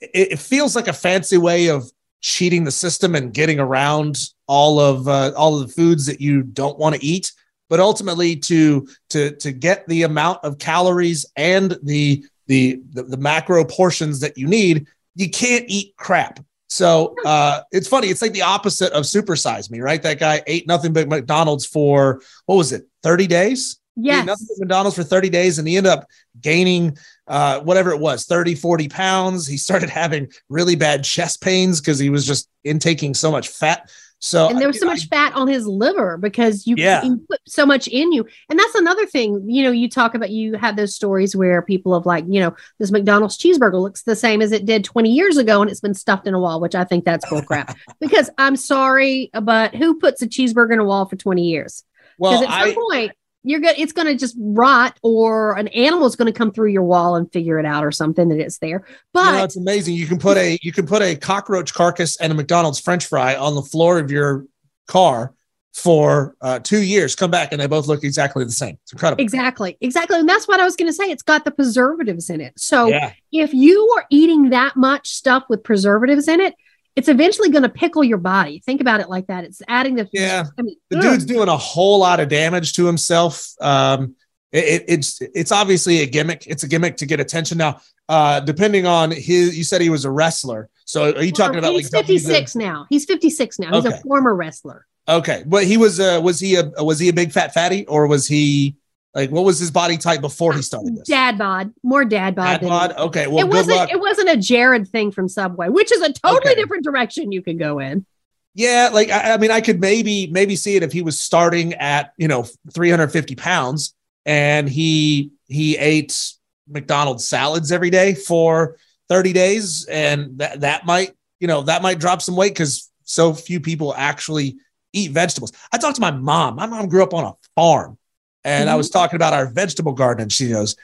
[0.00, 1.90] It it feels like a fancy way of
[2.22, 6.42] cheating the system and getting around all of uh, all of the foods that you
[6.42, 7.32] don't want to eat
[7.72, 13.16] but ultimately to to to get the amount of calories and the the the, the
[13.16, 16.38] macro portions that you need you can't eat crap.
[16.68, 20.02] So uh it's funny it's like the opposite of supersize me right?
[20.02, 23.78] That guy ate nothing but mcdonald's for what was it 30 days?
[24.16, 26.06] He ate nothing but McDonald's for 30 days and he ended up
[26.42, 26.98] gaining
[27.32, 29.46] uh, whatever it was 30, 40 pounds.
[29.46, 33.90] He started having really bad chest pains because he was just intaking so much fat.
[34.18, 37.02] So, and there was so I- much fat on his liver because you, Yeah.
[37.02, 40.30] you put so much in you and that's another thing you know you talk about
[40.30, 44.14] you have those stories where people have like you know this mcdonald's cheeseburger looks the
[44.14, 46.76] same as it did 20 years ago and it's been stuffed in a wall which
[46.76, 51.04] i think that's bullcrap because i'm sorry but who puts a cheeseburger in a wall
[51.04, 51.82] for 20 years
[52.16, 53.12] well, at some I, point
[53.44, 57.32] you're gonna it's gonna just rot or an animal's gonna come through your wall and
[57.32, 59.94] figure it out or something that it's there but you know, it's amazing.
[59.94, 63.36] You can put a you can put a cockroach carcass and a McDonald's French fry
[63.36, 64.46] on the floor of your
[64.86, 65.34] car
[65.74, 67.14] for uh, two years.
[67.14, 68.78] Come back and they both look exactly the same.
[68.82, 69.22] It's incredible.
[69.22, 70.18] Exactly, exactly.
[70.18, 71.04] And that's what I was going to say.
[71.04, 72.52] It's got the preservatives in it.
[72.58, 76.54] So Yeah, if you are eating that much stuff with preservatives in it,
[76.96, 78.60] it's eventually going to pickle your body.
[78.64, 79.44] Think about it like that.
[79.44, 80.44] It's adding the Yeah.
[80.58, 81.02] I mean, the ugh.
[81.02, 83.46] dude's doing a whole lot of damage to himself.
[83.60, 84.14] Um,
[84.52, 86.46] it, it- it's it's obviously a gimmick.
[86.46, 87.58] It's a gimmick to get attention.
[87.58, 90.68] Now, uh, depending on his, you said he was a wrestler.
[90.84, 92.86] So are you talking about he's like 56 now.
[92.90, 93.70] He's 56 now.
[93.72, 93.96] He's Okay.
[93.96, 94.86] a former wrestler.
[95.08, 98.06] Okay, but he was uh, was he a was he a big fat fatty or
[98.06, 98.76] was he
[99.14, 101.06] like what was his body type before he uh, started this?
[101.08, 102.60] Dad bod, more dad bod.
[102.60, 102.92] Dad bod?
[102.96, 103.76] Okay, well, it good wasn't.
[103.76, 103.90] luck.
[103.92, 106.60] It wasn't a Jared thing from Subway, which is a totally Okay.
[106.60, 108.06] different direction you could go in.
[108.54, 111.74] Yeah, like I, I mean, I could maybe maybe see it if he was starting
[111.74, 112.44] at you know
[112.74, 113.94] 350 pounds
[114.26, 116.32] and he he ate
[116.68, 118.76] McDonald's salads every day for
[119.08, 123.32] 30 days, and that that might you know that might drop some weight because so
[123.34, 124.56] few people actually
[124.92, 125.52] eat vegetables.
[125.72, 126.56] I talked to my mom.
[126.56, 127.96] My mom grew up on a farm,
[128.44, 128.98] and I was mm-hmm.
[128.98, 130.76] talking about our vegetable garden, and she goes,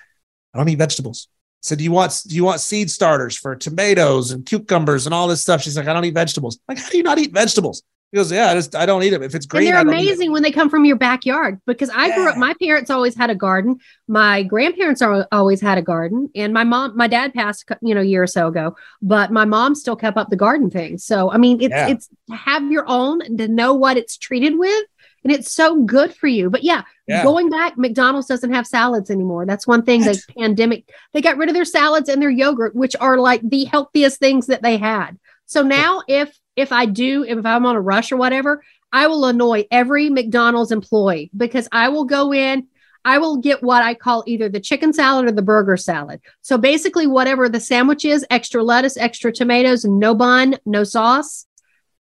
[0.55, 3.57] "I don't eat vegetables." I said, "Do you want do you want seed starters for
[3.57, 6.85] tomatoes and cucumbers and all this stuff?" She's like, "I don't eat vegetables." I'm like,
[6.85, 7.83] how do you not eat vegetables?
[8.11, 9.23] He goes, "Yeah, I just I don't eat them.
[9.23, 11.61] If it's green, and they're I don't eat amazing when they come from your backyard
[11.67, 13.77] because I grew up, my parents always had a garden.
[14.07, 16.31] My grandparents are, always had a garden.
[16.35, 19.45] And my mom, my dad passed, you know, a year or so ago, but my
[19.45, 20.97] mom still kept up the garden thing.
[20.97, 21.89] So, I mean, it's, Yeah.
[21.89, 24.85] it's to have your own and to know what it's treated with.
[25.29, 26.49] And it's so good for you.
[26.49, 27.23] But yeah, Yeah.
[27.23, 29.45] going back, McDonald's doesn't have salads anymore.
[29.45, 30.17] That's one thing What?
[30.17, 33.65] the pandemic, they got rid of their salads and their yogurt, which are like the
[33.65, 35.19] healthiest things that they had.
[35.45, 39.27] So now if if I do, if I'm on a rush or whatever, I will
[39.27, 42.67] annoy every McDonald's employee because I will go in,
[43.05, 46.21] I will get what I call either the chicken salad or the burger salad.
[46.41, 51.45] So basically, whatever the sandwich is, extra lettuce, extra tomatoes, no bun, no sauce.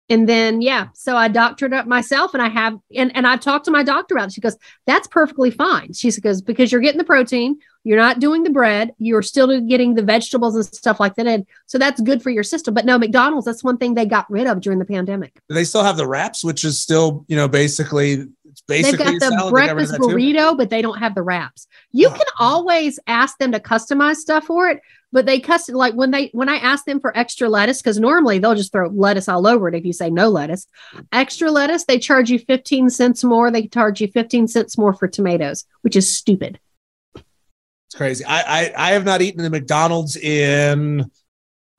[0.09, 3.65] And then, yeah, so I doctored up myself and I have, and, and I've talked
[3.65, 4.33] to my doctor about it.
[4.33, 5.93] She goes, that's perfectly fine.
[5.93, 9.95] She goes, because you're getting the protein, you're not doing the bread, you're still getting
[9.95, 11.27] the vegetables and stuff like that.
[11.27, 12.73] And so that's good for your system.
[12.73, 15.39] But no, McDonald's, that's one thing they got rid of during the pandemic.
[15.49, 18.27] They still have the wraps, which is still you know basically
[18.61, 19.53] basically They've got the salad.
[19.55, 21.67] They got rid of breakfast burrito, but they don't have the wraps.
[21.91, 22.11] You Oh.
[22.11, 26.29] can always ask them to customize stuff for it, but they custom like when they
[26.33, 29.67] when I ask them for extra lettuce, because normally they'll just throw lettuce all over
[29.67, 30.67] it if you say no lettuce.
[31.11, 33.51] Extra lettuce, they charge you 15 cents more.
[33.51, 36.59] They charge you 15 cents more for tomatoes, which is stupid.
[37.15, 38.25] It's crazy.
[38.25, 41.09] I, I I have not eaten at McDonald's in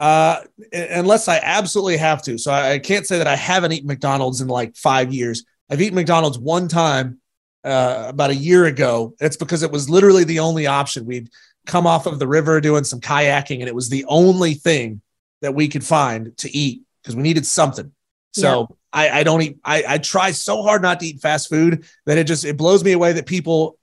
[0.00, 0.40] uh
[0.72, 2.38] unless I absolutely have to.
[2.38, 5.44] So I, I can't say that I haven't eaten McDonald's in like five years.
[5.70, 7.20] I've eaten McDonald's one time
[7.64, 9.14] uh about a year ago.
[9.20, 11.04] It's because it was literally the only option.
[11.07, 11.28] We'd
[11.66, 15.00] come off of the river doing some kayaking, and it was the only thing
[15.42, 17.92] that we could find to eat because we needed something.
[18.33, 19.59] So I, I don't eat.
[19.64, 22.85] I, I try so hard not to eat fast food that it just it blows
[22.85, 23.76] me away that people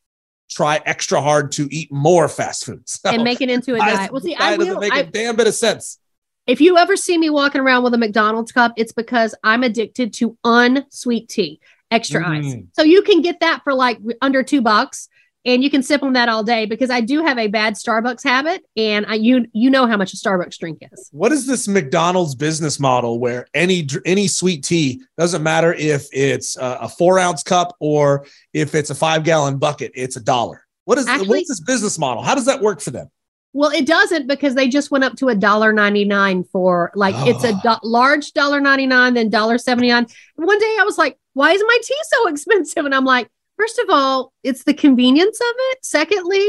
[0.49, 2.83] try extra hard to eat more fast food.
[2.87, 4.11] So And make it into a I- diet.
[4.11, 4.79] Well, see, I doesn't will.
[4.79, 5.99] make I, a damn bit of sense.
[6.47, 10.13] if you ever see me walking around with a McDonald's cup, it's because I'm addicted
[10.13, 11.59] to unsweet tea,
[11.91, 12.45] extra ice.
[12.45, 12.67] Mm.
[12.73, 15.07] So you can get that for like under two bucks.
[15.47, 18.23] and you can sip on that all day because I do have a bad Starbucks
[18.23, 21.09] habit, and I you you know how much a Starbucks drink is.
[21.11, 26.57] What is this McDonald's business model where any any sweet tea doesn't matter if it's
[26.57, 30.65] a, a four ounce cup or if it's a five gallon bucket, it's a dollar.
[30.85, 32.23] What is Actually- what's this business model?
[32.23, 33.09] How does that work for them?
[33.55, 37.15] Well, it doesn't because they just went up to a dollar ninety nine for like
[37.19, 40.07] it's a do- large dollar ninety nine, then dollar seventy nine.
[40.35, 43.79] One day I was like, "Why is my tea so expensive?" And I'm like, first
[43.79, 45.85] of all, it's the convenience of it.
[45.85, 46.45] Secondly,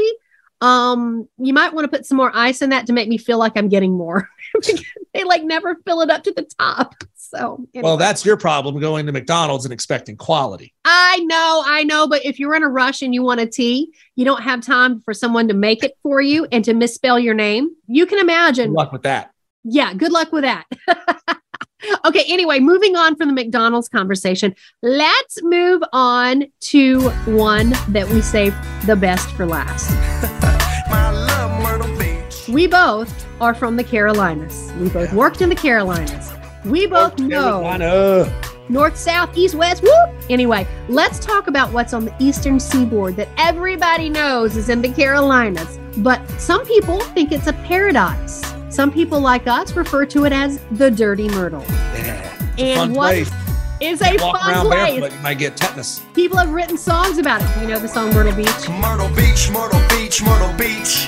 [0.59, 3.37] um, you might want to put some more ice in that to make me feel
[3.37, 4.29] like I'm getting more.
[5.13, 6.93] they like never fill it up to the top.
[7.29, 10.73] So Well, that's your problem going to McDonald's and expecting quality.
[10.85, 13.93] I know, I know, but if you're in a rush and you want a tea,
[14.15, 17.33] you don't have time for someone to make it for you and to misspell your
[17.33, 17.75] name.
[17.87, 18.27] You can imagine.
[18.27, 18.73] Good imagine.
[18.73, 19.31] luck with that.
[19.63, 20.65] Yeah, good luck with that.
[22.05, 28.21] okay, anyway, moving on from the McDonald's conversation, let's move on to one that we
[28.21, 29.91] saved the best for last.
[30.89, 32.47] My love Myrtle Beach.
[32.47, 34.71] We both are from the Carolinas.
[34.79, 36.36] We both worked in the Carolinas.
[36.69, 38.41] We both know Carolina.
[38.69, 39.83] north, south, east, west.
[39.83, 40.09] Whoop.
[40.29, 44.89] Anyway, let's talk about what's on the eastern seaboard that everybody knows is in the
[44.91, 45.79] Carolinas.
[45.97, 48.43] But some people think it's a paradise.
[48.69, 51.63] Some people like us refer to it as the Dirty Myrtle.
[51.69, 52.23] Yeah.
[52.59, 53.31] And Fun what place.
[53.79, 54.99] is a Walk fun around place?
[54.99, 56.01] barefoot, you might get tetanus.
[56.13, 57.61] People have written songs about it.
[57.61, 58.47] You know the song Myrtle Beach?
[58.69, 61.07] Myrtle Beach, Myrtle Beach, Myrtle Beach.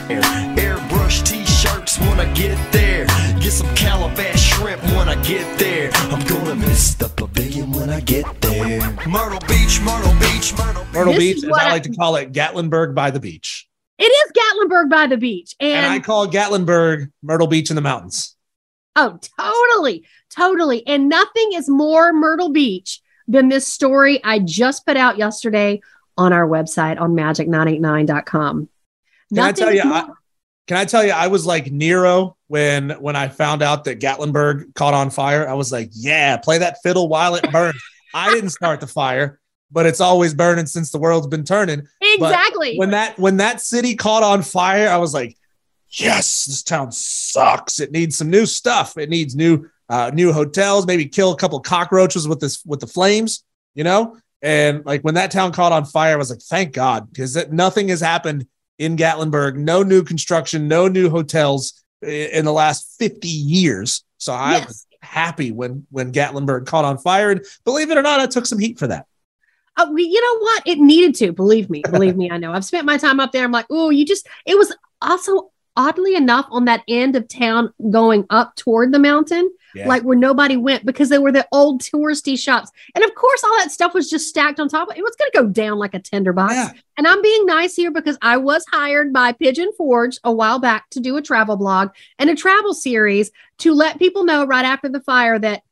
[0.57, 2.78] Airbrush t-shirts when I get there.
[4.69, 5.89] Get shrimp when I get there.
[5.93, 8.81] I'm gonna miss the pavilion when I get there.
[9.07, 10.93] Myrtle Beach, Myrtle Beach, Myrtle Beach.
[10.93, 13.67] Myrtle Beach, as what I I- like to call it, Gatlinburg by the beach.
[13.97, 15.55] It is Gatlinburg by the beach.
[15.59, 18.35] And, And, I call Gatlinburg Myrtle Beach in the mountains.
[18.95, 20.85] oh, totally, totally.
[20.85, 25.81] And nothing is more Myrtle Beach than this story I just put out yesterday
[26.15, 28.69] on our website on magic989.com.
[29.33, 30.09] Can I tell is you, I-
[30.67, 34.73] Can I tell you, I was like Nero when when I found out that Gatlinburg
[34.73, 35.47] caught on fire.
[35.47, 37.81] I was like, yeah, play that fiddle while it burns.
[38.13, 39.39] I didn't start the fire,
[39.71, 41.87] but it's always burning since the world's been turning.
[42.01, 42.75] exactly.
[42.75, 45.37] When that when that city caught on fire, I was like,
[45.89, 47.79] yes, this town sucks.
[47.79, 48.97] It needs some new stuff.
[48.97, 50.87] It needs new uh, new hotels.
[50.87, 53.43] Maybe kill a couple cockroaches with this with the flames,
[53.75, 54.17] you know.
[54.41, 57.89] And like when that town caught on fire, I was like, thank God, because nothing
[57.89, 58.47] has happened
[58.79, 59.55] in Gatlinburg.
[59.55, 64.03] No new construction, no new hotels in the last 50 years.
[64.17, 64.67] So I Yes.
[64.67, 67.31] was happy when when Gatlinburg caught on fire.
[67.31, 69.05] And believe it or not, I took some heat for that.
[69.77, 70.63] Uh, we, you know what?
[70.65, 71.31] It needed to.
[71.31, 71.81] Believe me.
[71.89, 72.29] Believe me.
[72.29, 72.51] I know.
[72.51, 73.45] I've spent my time up there.
[73.45, 74.27] I'm like, oh, you just.
[74.45, 79.49] It was also oddly enough on that end of town going up toward the mountain,
[79.75, 79.87] Yeah.
[79.87, 83.57] like where nobody went because they were the old touristy shops, and of course all
[83.57, 84.89] that stuff was just stacked on top.
[84.89, 86.53] Of it was going to go down like a tinderbox.
[86.53, 86.71] Yeah.
[86.97, 90.89] And I'm being nice here because I was hired by Pigeon Forge a while back
[90.91, 94.89] to do a travel blog and a travel series to let people know right after
[94.89, 95.63] the fire that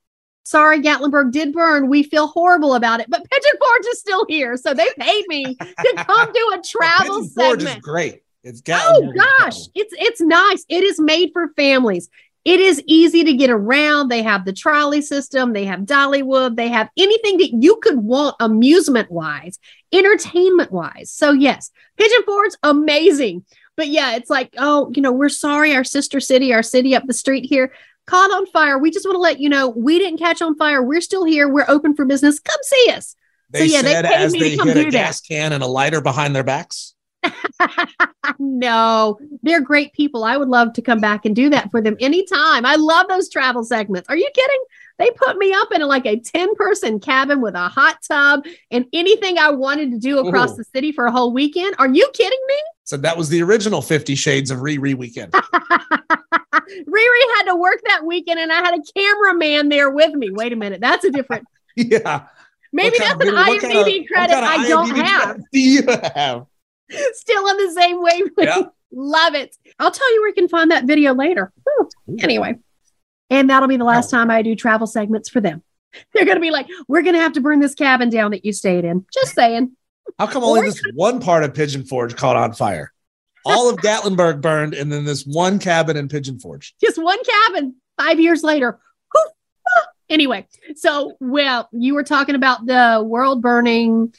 [0.47, 1.89] sorry, Gatlinburg did burn.
[1.89, 4.55] We feel horrible about it, but Pigeon Forge is still here.
[4.55, 7.77] So they paid me to come do a travel Pigeon Forge segment.
[7.77, 8.23] is great.
[8.43, 10.65] It's Oh Gatlinburg oh gosh, it's it's nice.
[10.69, 12.09] It is made for families.
[12.47, 14.07] It is easy to get around.
[14.07, 18.37] They have the trolley system, they have Dollywood, they have anything that you could want
[18.39, 19.59] amusement wise,
[19.91, 21.11] entertainment wise.
[21.11, 23.43] So yes, Pigeon Forge amazing.
[23.75, 27.03] But yeah, it's like, oh, you know, we're sorry our sister city, our city up
[27.05, 27.73] the street here
[28.05, 28.77] caught on fire.
[28.77, 30.81] We just want to let you know we didn't catch on fire.
[30.81, 31.49] We're still here.
[31.49, 32.39] We're open for business.
[32.39, 33.13] Come see us.
[33.49, 34.91] They yeah, they paid as me to come hit a do that.
[34.91, 36.93] gas can and a lighter behind their backs.
[38.39, 40.23] no, they're great people.
[40.23, 42.65] I would love to come back and do that for them anytime.
[42.65, 44.09] I love those travel segments.
[44.09, 44.63] Are you kidding?
[44.99, 48.85] They put me up in like a 10 person cabin with a hot tub and
[48.93, 50.57] anything I wanted to do across Ooh.
[50.57, 51.75] the city for a whole weekend.
[51.77, 52.55] Are you kidding me?
[52.83, 55.33] So that was the original Fifty Shades of Riri weekend.
[56.53, 60.31] Riri had to work that weekend and I had a cameraman there with me.
[60.31, 60.81] Wait a minute.
[60.81, 62.27] That's a different, yeah.
[62.73, 65.41] maybe that's of- an kind of- IMDb credit kind of I don't IMDb have.
[65.51, 65.83] Do you
[66.15, 66.45] have?
[67.13, 68.33] Still on the same wavelength.
[68.37, 68.61] Yeah.
[68.89, 69.55] Love it.
[69.79, 71.51] I'll tell you where you can find that video later.
[72.19, 72.55] Anyway,
[73.29, 75.61] and that'll be the last time I do travel segments for them.
[76.13, 78.45] They're going to be like, we're going to have to burn this cabin down that
[78.45, 79.05] you stayed in.
[79.13, 79.73] Just saying.
[80.17, 82.93] How come only this one part of Pigeon Forge caught on fire?
[83.45, 86.73] All of Gatlinburg burned, and then this one cabin in Pigeon Forge.
[86.81, 88.79] Just one cabin five years later.
[89.15, 89.85] Ah.
[90.09, 94.13] Anyway, so, well, you were talking about the world burning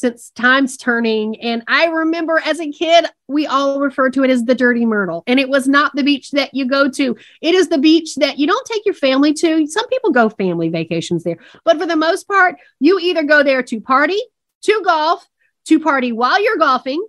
[0.00, 1.40] since time's turning.
[1.40, 5.22] And I remember as a kid, we all referred to it as the dirty myrtle.
[5.26, 7.16] And it was not the beach that you go to.
[7.42, 9.66] It is the beach that you don't take your family to.
[9.66, 11.38] Some people go family vacations there.
[11.64, 14.20] But for the most part, you either go there to party,
[14.62, 15.26] to golf,
[15.66, 17.06] to party while you're golfing,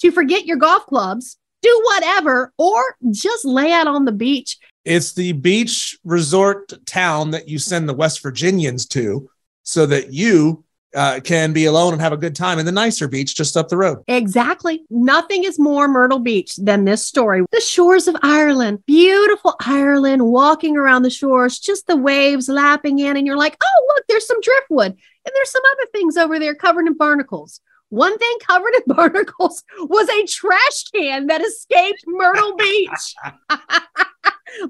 [0.00, 4.56] to forget your golf clubs, do whatever, or just lay out on the beach.
[4.84, 9.28] It's the beach resort town that you send the West Virginians to
[9.62, 13.08] so that you uh, can be alone and have a good time in the nicer
[13.08, 13.98] beach just up the road.
[14.08, 14.84] Exactly.
[14.90, 17.44] Nothing is more Myrtle Beach than this story.
[17.52, 23.16] The shores of Ireland, beautiful Ireland, walking around the shores, just the waves lapping in,
[23.16, 24.92] and you're like, oh, look, there's some driftwood.
[24.92, 27.60] And there's some other things over there covered in barnacles.
[27.90, 33.14] One thing covered in barnacles was a trash can that escaped Myrtle Beach.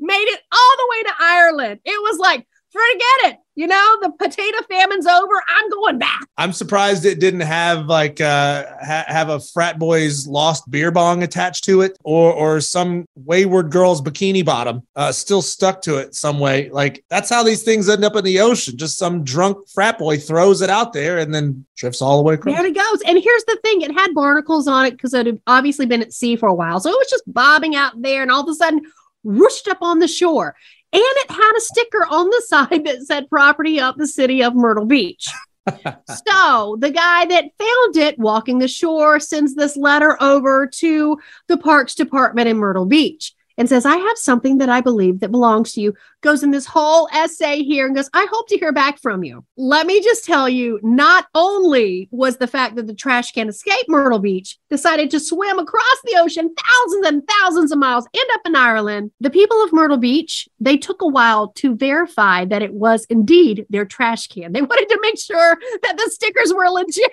[0.00, 1.80] Made it all the way to Ireland.
[1.85, 3.37] It was like, forget it.
[3.61, 5.35] You know, the potato famine's over.
[5.46, 6.27] I'm going back.
[6.38, 11.23] I'm surprised it didn't have like uh ha- have a frat boy's lost beer bong
[11.23, 16.14] attached to it or or some wayward girl's bikini bottom uh still stuck to it
[16.14, 16.70] some way.
[16.70, 18.79] Like that's how these things end up in the ocean.
[18.79, 22.37] Just some drunk frat boy throws it out there and then drifts all the way
[22.37, 22.57] across.
[22.57, 23.03] There it goes.
[23.03, 26.14] And here's the thing it had barnacles on it because it had obviously been at
[26.14, 26.81] sea for a while.
[26.81, 28.81] So it was just bobbing out there and all of a sudden
[29.23, 30.57] whooshed up on the shore.
[30.92, 34.55] And it had a sticker on the side that said property of the city of
[34.55, 35.26] Myrtle Beach.
[35.68, 41.57] so the guy that found it walking the shore sends this letter over to the
[41.57, 45.72] parks department in Myrtle Beach and says, I have something that I believe that belongs
[45.72, 45.94] to you.
[46.22, 49.44] Goes in this whole essay here and goes, I hope to hear back from you.
[49.56, 53.87] Let me just tell you, not only was the fact that the trash can escape
[53.88, 58.42] Myrtle Beach, decided to swim across the ocean thousands and thousands of miles, end up
[58.44, 62.74] in Ireland, the people of Myrtle Beach, they took a while to verify that it
[62.74, 64.52] was indeed their trash can.
[64.52, 67.11] They wanted to make sure that the stickers were legit.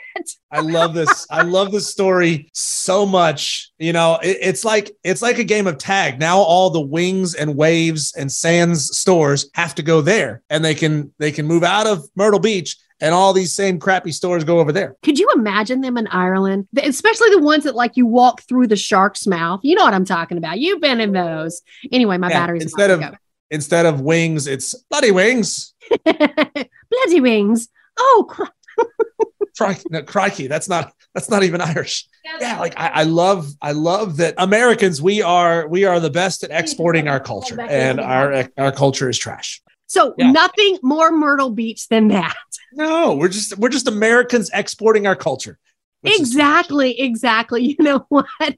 [0.52, 1.28] I love this.
[1.30, 3.72] I love this story so much.
[3.78, 6.20] You know, it, it's like it's like a game of tag.
[6.20, 10.76] Now all the wings and waves and sands stores have to go there, and they
[10.76, 14.60] can they can move out of Myrtle Beach, and all these same crappy stores go
[14.60, 14.96] over there.
[15.04, 16.68] Could you imagine them in Ireland?
[16.82, 19.60] Especially the ones that like you walk through the shark's mouth.
[19.64, 20.60] You know what I'm talking about.
[20.60, 21.62] You've been in those.
[21.92, 23.04] Anyway, my Yeah, battery's instead of
[23.52, 25.74] instead of wings, it's bloody wings.
[26.06, 27.70] bloody wings.
[28.00, 28.44] Oh, cr-
[29.58, 32.06] Crikey, no, crikey, that's not that's not even Irish.
[32.40, 36.44] Yeah, like I, I love I love that Americans we are we are the best
[36.44, 39.62] at exporting our culture, and our our culture is trash.
[39.88, 40.32] so Yeah.
[40.32, 42.36] nothing more Myrtle Beach than that.
[42.74, 45.58] No, we're just we're just Americans exporting our culture.
[46.04, 47.76] Exactly, exactly.
[47.80, 48.26] You know what?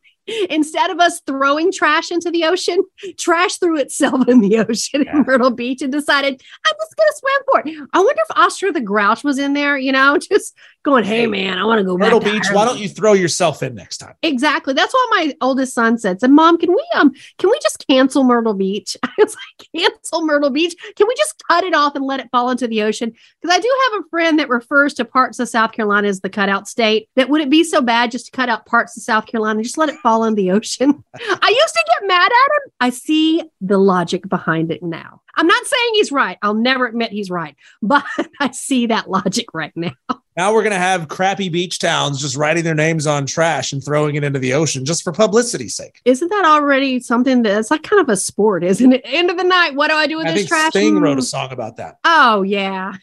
[0.51, 2.83] Instead of us throwing trash into the ocean,
[3.17, 5.17] trash threw itself in the ocean Yeah.
[5.17, 6.33] in Myrtle Beach and decided,
[6.67, 7.89] I'm just going to swim for it.
[7.93, 11.57] I wonder if Oscar the Grouch was in there, you know, just going, hey, man,
[11.57, 12.47] I want to go Myrtle back to Beach.
[12.51, 14.13] Why don't you throw yourself in next time?
[14.23, 14.73] Exactly.
[14.73, 16.19] That's what my oldest son said.
[16.19, 18.95] Said, Mom, can we um can we just cancel Myrtle Beach?
[19.03, 20.75] I was like, cancel Myrtle Beach?
[20.95, 23.13] Can we just cut it off and let it fall into the ocean?
[23.41, 26.29] Because I do have a friend that refers to parts of South Carolina as the
[26.29, 27.09] cutout state.
[27.15, 29.65] That would it be so bad just to cut out parts of South Carolina and
[29.65, 31.03] just let it fall in the ocean?
[31.15, 32.71] I used to get mad at him.
[32.79, 35.21] I see the logic behind it now.
[35.35, 36.37] I'm not saying he's right.
[36.41, 38.03] I'll never admit he's right, but
[38.39, 39.91] I see that logic right now.
[40.39, 44.15] Now we're gonna have crappy beach towns just writing their names on trash and throwing
[44.15, 45.99] it into the ocean just for publicity's sake.
[46.05, 49.01] Isn't that already something that's like kind of a sport, isn't it?
[49.03, 50.69] End of the night, what do I do with I this trash?
[50.69, 51.25] Sting wrote a Mm.
[51.25, 51.97] song about that.
[52.05, 52.93] Oh yeah.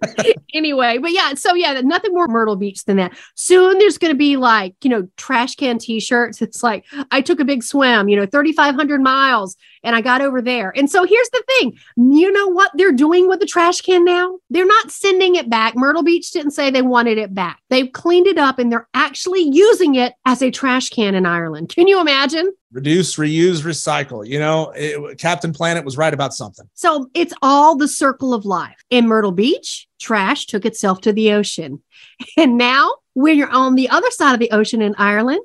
[0.54, 3.12] anyway, but yeah, so yeah, nothing more Myrtle Beach than that.
[3.34, 6.40] Soon there's going to be like you know trash can T-shirts.
[6.40, 10.40] It's like I took a big swim, you know, 3,500 miles, and I got over
[10.40, 10.72] there.
[10.76, 14.38] And so here's the thing, you know what they're doing with the trash can now?
[14.50, 15.74] They're not sending it back.
[15.76, 17.60] Myrtle Beach didn't say they wanted it back.
[17.70, 21.74] They've cleaned it up and they're actually using it as a trash can in Ireland.
[21.74, 22.52] Can you imagine?
[22.72, 24.26] Reduce, reuse, recycle.
[24.26, 26.66] You know, it, Captain Planet was right about something.
[26.74, 28.76] So it's all the circle of life.
[28.88, 31.82] In Myrtle Beach, trash took itself to the ocean.
[32.36, 35.40] And now, when you're on the other side of the ocean in Ireland,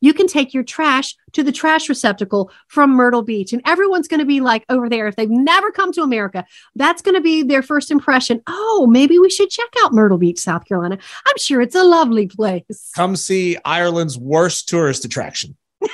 [0.00, 3.52] you can take your trash to the trash receptacle from Myrtle Beach.
[3.52, 5.06] And everyone's going to be like over there.
[5.06, 8.42] If they've never come to America, that's going to be their first impression.
[8.46, 10.98] Oh, maybe we should check out Myrtle Beach, South Carolina.
[11.26, 12.90] I'm sure it's a lovely place.
[12.94, 15.56] Come see Ireland's worst tourist attraction.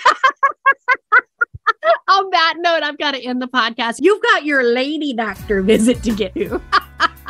[2.08, 3.96] on that note, I've got to end the podcast.
[4.00, 6.60] You've got your lady doctor visit to get to.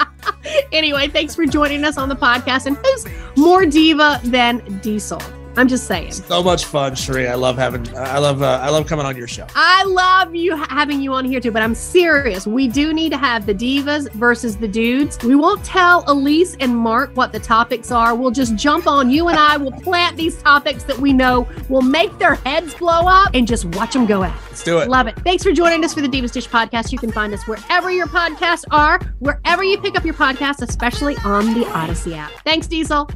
[0.73, 2.67] anyway, thanks for joining us on the podcast.
[2.67, 3.07] And who's
[3.37, 5.21] more diva than Diesel?
[5.57, 6.13] I'm just saying.
[6.13, 7.29] So much fun, Sheree.
[7.29, 7.87] I love having.
[7.97, 8.43] I love.
[8.43, 9.47] Uh, I love coming on your show.
[9.55, 12.47] I love you having you on here too, but I'm serious.
[12.47, 15.19] We do need to have the divas versus the dudes.
[15.23, 18.15] We won't tell Elise and Mark what the topics are.
[18.15, 19.11] We'll just jump on.
[19.11, 23.07] You and I will plant these topics that we know will make their heads blow
[23.07, 24.35] up and just watch them go out.
[24.49, 24.89] Let's do it.
[24.89, 25.17] Love it.
[25.21, 26.93] Thanks for joining us for the Divas Dish podcast.
[26.93, 31.17] You can find us wherever your podcasts are, wherever you pick up your podcasts, especially
[31.25, 32.33] on the Audacy app.
[32.45, 33.09] Thanks, Diesel.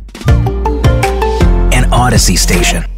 [1.90, 2.97] Audacy station.